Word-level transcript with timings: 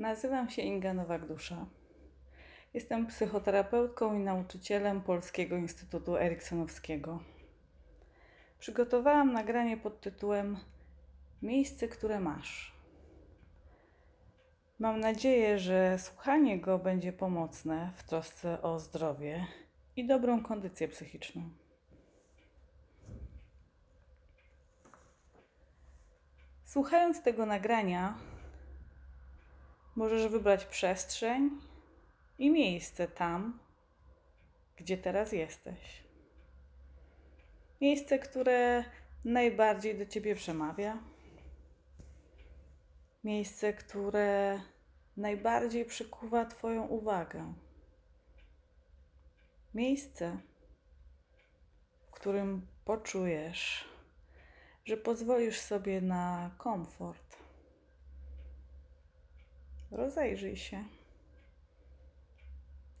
Nazywam 0.00 0.50
się 0.50 0.62
Inga 0.62 0.94
Nowak-Dusza. 0.94 1.66
Jestem 2.74 3.06
psychoterapeutką 3.06 4.14
i 4.14 4.18
nauczycielem 4.18 5.00
Polskiego 5.00 5.56
Instytutu 5.56 6.16
Eriksonowskiego. 6.16 7.20
Przygotowałam 8.58 9.32
nagranie 9.32 9.76
pod 9.76 10.00
tytułem 10.00 10.56
Miejsce, 11.42 11.88
które 11.88 12.20
masz. 12.20 12.76
Mam 14.78 15.00
nadzieję, 15.00 15.58
że 15.58 15.98
słuchanie 15.98 16.60
go 16.60 16.78
będzie 16.78 17.12
pomocne 17.12 17.92
w 17.96 18.02
trosce 18.02 18.62
o 18.62 18.78
zdrowie 18.78 19.46
i 19.96 20.06
dobrą 20.06 20.42
kondycję 20.42 20.88
psychiczną. 20.88 21.50
Słuchając 26.64 27.22
tego 27.22 27.46
nagrania, 27.46 28.18
możesz 30.00 30.28
wybrać 30.28 30.64
przestrzeń 30.64 31.50
i 32.38 32.50
miejsce 32.50 33.08
tam, 33.08 33.58
gdzie 34.76 34.98
teraz 34.98 35.32
jesteś. 35.32 36.02
Miejsce, 37.80 38.18
które 38.18 38.84
najbardziej 39.24 39.98
do 39.98 40.06
ciebie 40.06 40.34
przemawia. 40.34 40.98
Miejsce, 43.24 43.72
które 43.72 44.60
najbardziej 45.16 45.84
przykuwa 45.84 46.44
Twoją 46.44 46.86
uwagę. 46.86 47.54
Miejsce, 49.74 50.38
w 52.06 52.10
którym 52.10 52.66
poczujesz, 52.84 53.84
że 54.84 54.96
pozwolisz 54.96 55.60
sobie 55.60 56.00
na 56.00 56.50
komfort. 56.58 57.39
Rozejrzyj 59.90 60.56
się 60.56 60.84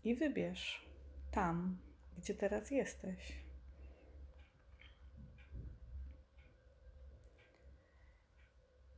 i 0.04 0.14
wybierz 0.14 0.86
tam, 1.30 1.78
gdzie 2.18 2.34
teraz 2.34 2.70
jesteś. 2.70 3.32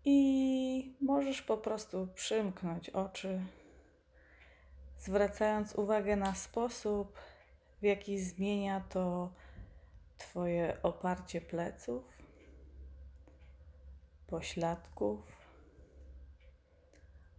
I 0.05 0.97
możesz 1.01 1.43
po 1.43 1.57
prostu 1.57 2.09
przymknąć 2.15 2.91
oczy, 2.91 3.41
zwracając 4.99 5.75
uwagę 5.75 6.17
na 6.17 6.35
sposób, 6.35 7.19
w 7.81 7.85
jaki 7.85 8.19
zmienia 8.19 8.81
to 8.81 9.33
Twoje 10.23 10.77
oparcie 10.83 11.41
pleców, 11.41 12.05
pośladków, 14.27 15.42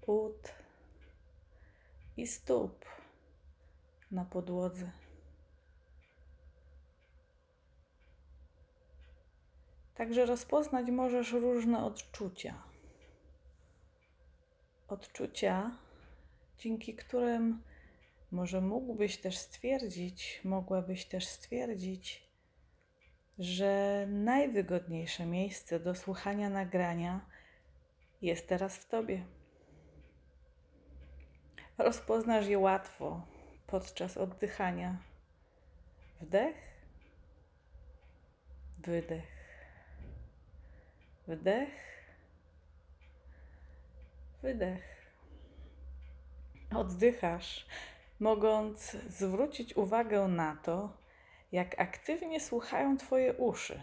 ud 0.07 0.53
i 2.17 2.27
stóp 2.27 2.85
na 4.11 4.25
podłodze. 4.25 4.91
Także 9.95 10.25
rozpoznać 10.25 10.91
możesz 10.91 11.31
różne 11.31 11.85
odczucia. 11.85 12.63
Odczucia, 14.87 15.71
dzięki 16.57 16.95
którym 16.95 17.63
może 18.31 18.61
mógłbyś 18.61 19.17
też 19.17 19.37
stwierdzić, 19.37 20.41
mogłabyś 20.43 21.05
też 21.05 21.27
stwierdzić, 21.27 22.29
że 23.39 24.05
najwygodniejsze 24.09 25.25
miejsce 25.25 25.79
do 25.79 25.95
słuchania 25.95 26.49
nagrania 26.49 27.25
jest 28.21 28.47
teraz 28.47 28.77
w 28.77 28.89
tobie. 28.89 29.25
Rozpoznasz 31.77 32.47
je 32.47 32.59
łatwo 32.59 33.21
podczas 33.67 34.17
oddychania. 34.17 34.97
Wdech, 36.21 36.55
wydech, 38.77 39.27
wdech, 41.27 41.69
wydech. 44.41 44.93
Oddychasz, 46.75 47.65
mogąc 48.19 48.91
zwrócić 48.91 49.77
uwagę 49.77 50.27
na 50.27 50.55
to, 50.55 50.97
jak 51.51 51.79
aktywnie 51.79 52.39
słuchają 52.39 52.97
Twoje 52.97 53.33
uszy, 53.33 53.81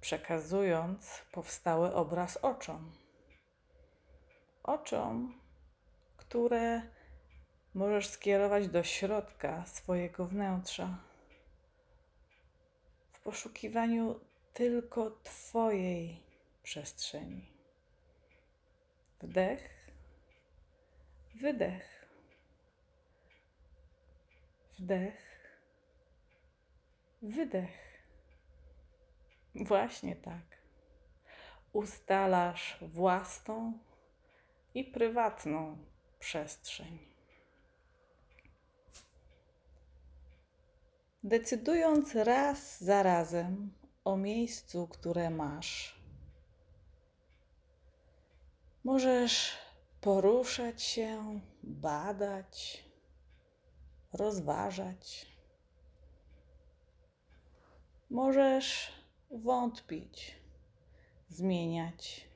przekazując 0.00 1.22
powstały 1.32 1.94
obraz 1.94 2.36
oczom. 2.36 2.92
Oczom, 4.62 5.41
które 6.32 6.82
możesz 7.74 8.06
skierować 8.06 8.68
do 8.68 8.82
środka 8.82 9.66
swojego 9.66 10.26
wnętrza 10.26 10.98
w 13.12 13.20
poszukiwaniu 13.20 14.20
tylko 14.52 15.10
Twojej 15.10 16.22
przestrzeni. 16.62 17.52
Wdech, 19.20 19.90
wydech, 21.34 22.06
wdech, 24.78 25.48
wydech. 27.22 28.02
Właśnie 29.54 30.16
tak. 30.16 30.62
Ustalasz 31.72 32.78
własną 32.82 33.78
i 34.74 34.84
prywatną 34.84 35.91
przestrzeń. 36.22 36.98
Decydując 41.24 42.14
raz 42.14 42.80
za 42.80 43.02
razem 43.02 43.72
o 44.04 44.16
miejscu, 44.16 44.88
które 44.88 45.30
masz, 45.30 46.00
możesz 48.84 49.52
poruszać 50.00 50.82
się, 50.82 51.40
badać, 51.62 52.84
rozważać. 54.12 55.26
Możesz 58.10 58.92
wątpić, 59.30 60.36
zmieniać, 61.28 62.28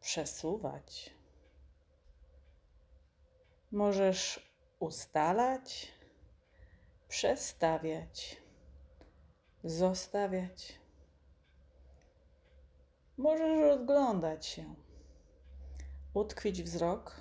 przesuwać. 0.00 1.15
Możesz 3.72 4.50
ustalać, 4.78 5.92
przestawiać, 7.08 8.42
zostawiać. 9.64 10.80
Możesz 13.16 13.60
rozglądać 13.60 14.46
się, 14.46 14.74
utkwić 16.14 16.62
wzrok, 16.62 17.20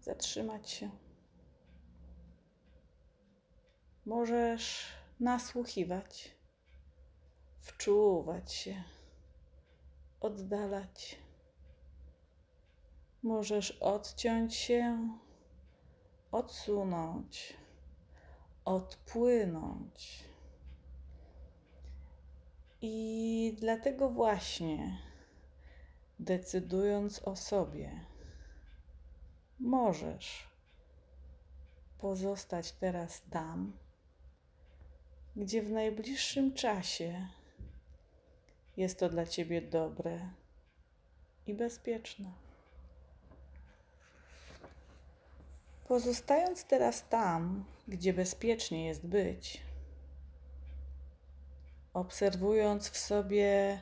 zatrzymać 0.00 0.70
się. 0.70 0.90
Możesz 4.06 4.86
nasłuchiwać, 5.20 6.36
wczuwać 7.60 8.52
się, 8.52 8.84
oddalać. 10.20 11.27
Możesz 13.22 13.70
odciąć 13.70 14.54
się, 14.54 15.08
odsunąć, 16.32 17.56
odpłynąć. 18.64 20.24
I 22.80 23.56
dlatego 23.60 24.10
właśnie, 24.10 24.98
decydując 26.18 27.22
o 27.24 27.36
sobie, 27.36 28.00
możesz 29.60 30.48
pozostać 31.98 32.72
teraz 32.72 33.22
tam, 33.30 33.72
gdzie 35.36 35.62
w 35.62 35.70
najbliższym 35.70 36.54
czasie 36.54 37.26
jest 38.76 38.98
to 38.98 39.08
dla 39.08 39.26
ciebie 39.26 39.62
dobre 39.62 40.30
i 41.46 41.54
bezpieczne. 41.54 42.47
Pozostając 45.88 46.64
teraz 46.64 47.08
tam, 47.08 47.64
gdzie 47.88 48.12
bezpiecznie 48.12 48.86
jest 48.86 49.06
być, 49.06 49.60
obserwując 51.94 52.88
w 52.88 52.98
sobie 52.98 53.80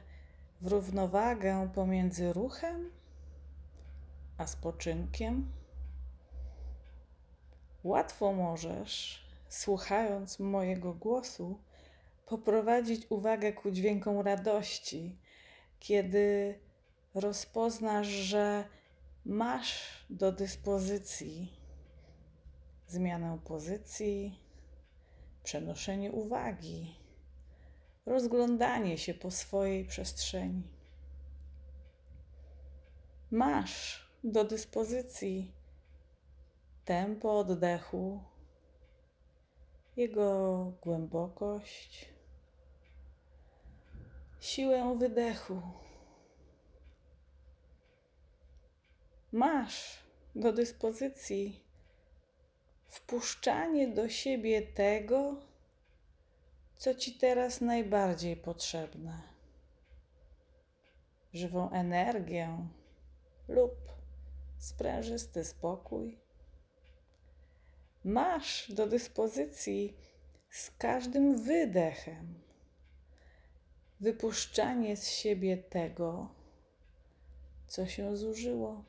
w 0.61 0.67
równowagę 0.67 1.71
pomiędzy 1.75 2.33
ruchem 2.33 2.91
a 4.39 4.47
spoczynkiem, 4.47 5.53
łatwo 7.85 8.33
możesz, 8.33 9.27
słuchając 9.49 10.39
mojego 10.39 10.95
głosu, 10.95 11.59
poprowadzić 12.27 13.07
uwagę 13.11 13.53
ku 13.53 13.71
dźwiękom 13.71 14.21
radości, 14.21 15.19
kiedy 15.81 16.59
rozpoznasz, 17.15 18.07
że 18.07 18.65
masz 19.25 20.05
do 20.11 20.33
dyspozycji 20.33 21.56
zmianę 22.87 23.39
pozycji, 23.45 24.41
przenoszenie 25.43 26.13
uwagi, 26.13 26.97
rozglądanie 28.07 28.99
się 28.99 29.15
po 29.15 29.31
swojej 29.31 29.85
przestrzeni. 29.85 30.63
Masz 33.31 34.07
do 34.25 34.45
dyspozycji 34.45 35.53
tempo 36.85 37.39
oddechu, 37.39 38.23
jego 39.97 40.73
głębokość, 40.83 42.09
siłę 44.41 44.97
wydechu. 44.99 45.63
Masz 49.33 49.99
do 50.35 50.53
dyspozycji 50.53 51.66
wpuszczanie 52.89 53.89
do 53.89 54.09
siebie 54.09 54.63
tego, 54.63 55.37
co 56.77 56.95
ci 56.95 57.19
teraz 57.19 57.61
najbardziej 57.61 58.37
potrzebne. 58.37 59.23
Żywą 61.33 61.71
energię 61.71 62.69
lub 63.49 63.73
sprężysty 64.59 65.45
spokój. 65.45 66.19
Masz 68.05 68.73
do 68.73 68.87
dyspozycji 68.87 69.97
z 70.51 70.71
każdym 70.71 71.43
wydechem 71.43 72.47
wypuszczanie 74.01 74.97
z 74.97 75.09
siebie 75.09 75.57
tego, 75.57 76.29
co 77.67 77.87
się 77.87 78.17
zużyło. 78.17 78.85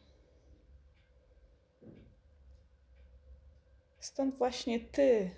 Stąd 4.07 4.37
właśnie 4.37 4.79
Ty 4.79 5.31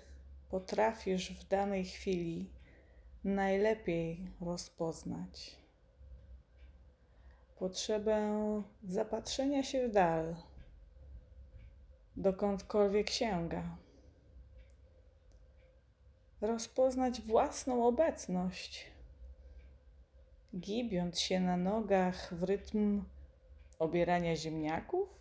potrafisz 0.50 1.32
w 1.32 1.48
danej 1.48 1.84
chwili 1.84 2.50
najlepiej 3.24 4.30
rozpoznać 4.40 5.56
potrzebę 7.58 8.22
zapatrzenia 8.88 9.62
się 9.62 9.88
w 9.88 9.92
dal, 9.92 10.36
dokądkolwiek 12.16 13.10
sięga, 13.10 13.76
rozpoznać 16.40 17.20
własną 17.20 17.86
obecność, 17.86 18.86
gibiąc 20.56 21.20
się 21.20 21.40
na 21.40 21.56
nogach 21.56 22.34
w 22.34 22.42
rytm 22.42 23.04
obierania 23.78 24.36
ziemniaków 24.36 25.19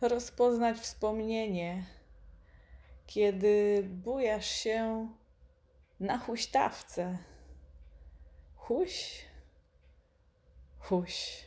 rozpoznać 0.00 0.78
wspomnienie, 0.78 1.86
kiedy 3.06 3.82
bujasz 3.88 4.50
się 4.50 5.08
na 6.00 6.18
huśtawce. 6.18 7.18
Huś, 8.56 9.24
huś. 10.78 11.44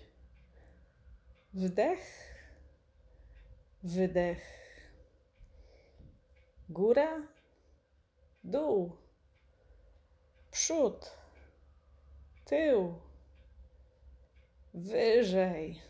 Wdech, 1.54 2.34
wydech. 3.84 4.58
Góra, 6.70 7.28
dół, 8.44 8.98
przód, 10.52 11.18
tył, 12.46 13.00
wyżej 14.74 15.82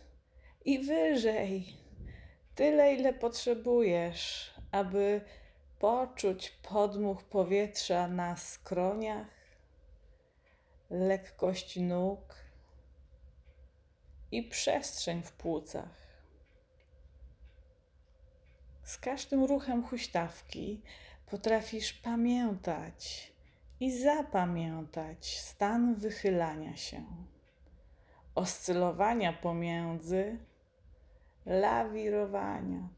i 0.65 0.79
wyżej 0.79 1.77
tyle, 2.57 2.93
ile 2.93 3.13
potrzebujesz, 3.13 4.53
aby 4.71 5.21
poczuć 5.79 6.49
podmuch 6.49 7.23
powietrza 7.23 8.07
na 8.07 8.35
skroniach, 8.35 9.27
lekkość 10.89 11.79
nóg 11.79 12.35
i 14.31 14.43
przestrzeń 14.43 15.23
w 15.23 15.31
płucach. 15.31 16.07
Z 18.83 18.97
każdym 18.97 19.43
ruchem 19.43 19.83
huśtawki 19.83 20.81
potrafisz 21.25 21.93
pamiętać 21.93 23.31
i 23.79 23.99
zapamiętać 23.99 25.39
stan 25.39 25.95
wychylania 25.95 26.75
się, 26.75 27.03
oscylowania 28.35 29.33
pomiędzy 29.33 30.37
lawirowania. 31.47 32.89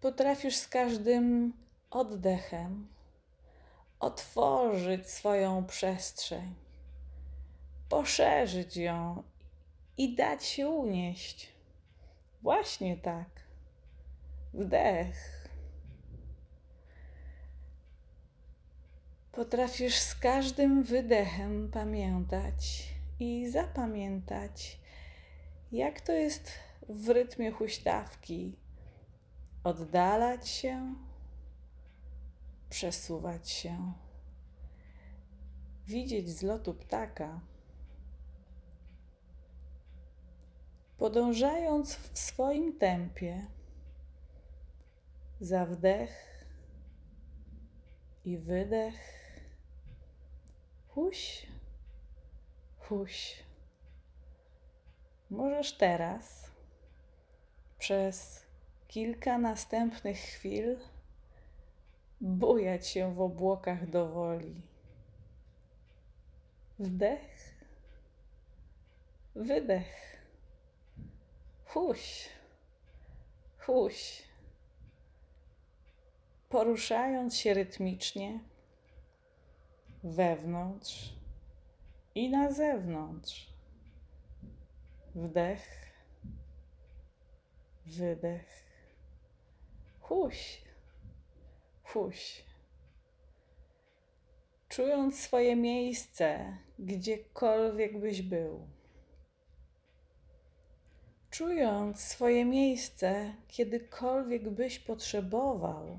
Potrafisz 0.00 0.56
z 0.56 0.68
każdym 0.68 1.52
oddechem 1.90 2.88
otworzyć 4.00 5.10
swoją 5.10 5.66
przestrzeń, 5.66 6.54
poszerzyć 7.88 8.76
ją 8.76 9.22
i 9.96 10.14
dać 10.14 10.44
się 10.44 10.68
unieść. 10.68 11.52
Właśnie 12.42 12.96
tak. 12.96 13.28
Wdech. 14.54 15.48
Potrafisz 19.32 19.98
z 19.98 20.14
każdym 20.14 20.82
wydechem 20.82 21.70
pamiętać 21.70 22.88
i 23.20 23.48
zapamiętać 23.50 24.80
jak 25.72 26.00
to 26.00 26.12
jest 26.12 26.50
w 26.88 27.08
rytmie 27.08 27.52
huśtawki? 27.52 28.56
Oddalać 29.64 30.48
się, 30.48 30.94
przesuwać 32.70 33.50
się, 33.50 33.92
widzieć 35.86 36.30
z 36.30 36.42
lotu 36.42 36.74
ptaka. 36.74 37.40
Podążając 40.98 41.94
w 41.94 42.18
swoim 42.18 42.78
tempie, 42.78 43.46
za 45.40 45.66
wdech 45.66 46.44
i 48.24 48.38
wydech, 48.38 48.94
huś, 50.88 51.46
huś. 52.78 53.47
Możesz 55.30 55.72
teraz 55.72 56.50
przez 57.78 58.46
kilka 58.88 59.38
następnych 59.38 60.18
chwil 60.18 60.78
bujać 62.20 62.86
się 62.86 63.14
w 63.14 63.20
obłokach 63.20 63.90
do 63.90 64.08
woli. 64.08 64.62
Wdech, 66.78 67.54
wydech, 69.34 70.16
huś, 71.64 72.28
huś. 73.58 74.22
Poruszając 76.48 77.36
się 77.36 77.54
rytmicznie 77.54 78.40
wewnątrz 80.04 81.14
i 82.14 82.30
na 82.30 82.52
zewnątrz 82.52 83.57
Wdech, 85.18 85.92
wydech. 87.86 88.64
Huś, 90.00 90.62
huś. 91.82 92.44
Czując 94.68 95.20
swoje 95.20 95.56
miejsce, 95.56 96.56
gdziekolwiek 96.78 98.00
byś 98.00 98.22
był. 98.22 98.66
Czując 101.30 102.00
swoje 102.00 102.44
miejsce, 102.44 103.34
kiedykolwiek 103.48 104.50
byś 104.50 104.78
potrzebował. 104.78 105.98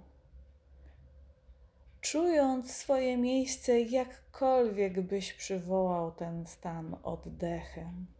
Czując 2.01 2.71
swoje 2.71 3.17
miejsce, 3.17 3.81
jakkolwiek 3.81 5.01
byś 5.01 5.33
przywołał 5.33 6.11
ten 6.11 6.45
stan 6.45 6.95
oddechem. 7.03 8.18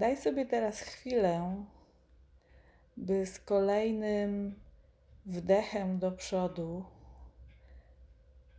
Daj 0.00 0.16
sobie 0.16 0.46
teraz 0.46 0.80
chwilę, 0.80 1.64
by 2.96 3.26
z 3.26 3.38
kolejnym 3.38 4.60
wdechem 5.26 5.98
do 5.98 6.12
przodu 6.12 6.84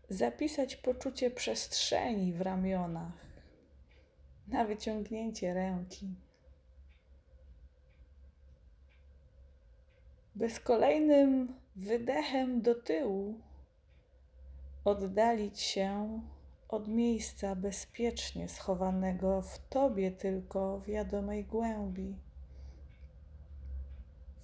zapisać 0.10 0.76
poczucie 0.76 1.32
przestrzeni 1.32 2.34
w 2.34 2.42
ramionach 2.42 3.26
na 4.48 4.66
wyciągnięcie 4.66 5.54
ręki. 5.54 6.16
By 10.36 10.50
z 10.50 10.60
kolejnym 10.60 11.56
wydechem 11.76 12.62
do 12.62 12.76
tyłu 12.76 13.40
oddalić 14.86 15.60
się 15.60 16.22
od 16.72 16.88
miejsca 16.88 17.56
bezpiecznie 17.56 18.50
schowanego 18.50 19.42
w 19.42 19.60
tobie 19.70 20.12
tylko 20.12 20.82
wiadomej 20.82 21.46
głębi. 21.46 22.16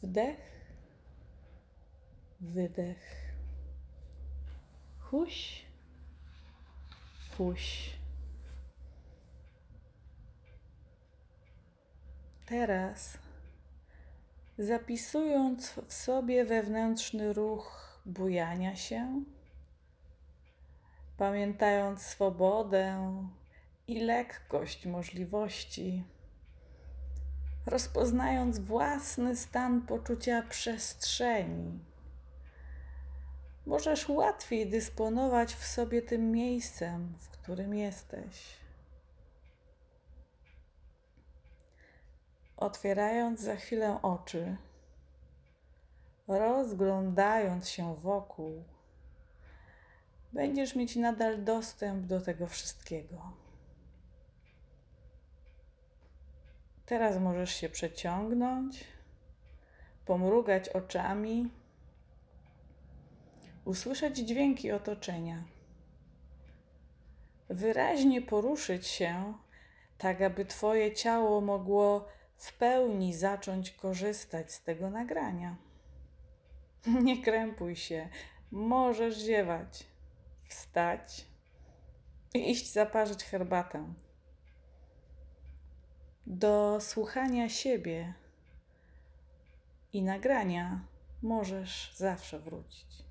Wdech, 0.03 0.39
wydech. 2.39 3.33
Huś, 4.99 5.65
huś. 7.37 7.97
Teraz, 12.45 13.17
zapisując 14.57 15.69
w 15.87 15.93
sobie 15.93 16.45
wewnętrzny 16.45 17.33
ruch 17.33 17.99
bujania 18.05 18.75
się, 18.75 19.23
pamiętając 21.17 22.01
swobodę 22.01 23.13
i 23.87 23.99
lekkość 23.99 24.85
możliwości, 24.85 26.03
rozpoznając 27.65 28.59
własny 28.59 29.35
stan 29.35 29.81
poczucia 29.81 30.41
przestrzeni, 30.49 31.79
możesz 33.65 34.09
łatwiej 34.09 34.69
dysponować 34.69 35.53
w 35.55 35.65
sobie 35.65 36.01
tym 36.01 36.31
miejscem, 36.31 37.13
w 37.19 37.29
którym 37.29 37.73
jesteś. 37.73 38.57
Otwierając 42.57 43.39
za 43.39 43.55
chwilę 43.55 43.99
oczy, 44.01 44.57
rozglądając 46.27 47.69
się 47.69 47.95
wokół, 47.95 48.63
będziesz 50.37 50.75
mieć 50.75 50.95
nadal 50.95 51.43
dostęp 51.43 52.05
do 52.05 52.21
tego 52.21 52.47
wszystkiego. 52.47 53.31
Teraz 56.85 57.19
możesz 57.19 57.55
się 57.55 57.69
przeciągnąć, 57.69 58.83
pomrugać 60.05 60.69
oczami, 60.69 61.49
usłyszeć 63.65 64.17
dźwięki 64.17 64.71
otoczenia, 64.71 65.43
wyraźnie 67.49 68.21
poruszyć 68.21 68.87
się, 68.87 69.33
tak 69.97 70.21
aby 70.21 70.45
Twoje 70.45 70.93
ciało 70.93 71.41
mogło 71.41 72.07
w 72.37 72.53
pełni 72.53 73.13
zacząć 73.13 73.71
korzystać 73.71 74.53
z 74.53 74.63
tego 74.63 74.89
nagrania. 74.89 75.55
Nie 77.03 77.23
krępuj 77.23 77.75
się, 77.75 78.09
możesz 78.51 79.17
ziewać 79.17 79.96
wstać 80.47 81.25
i 82.33 82.51
iść 82.51 82.71
zaparzyć 82.73 83.23
herbatę. 83.23 83.93
Do 86.25 86.77
słuchania 86.81 87.49
siebie 87.49 88.13
i 89.93 90.03
nagrania 90.03 90.79
możesz 91.21 91.93
zawsze 91.95 92.39
wrócić. 92.39 93.06